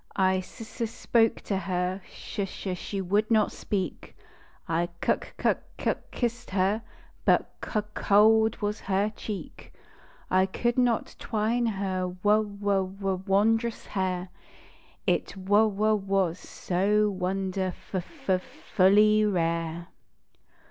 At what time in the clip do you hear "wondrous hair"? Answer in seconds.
13.27-14.29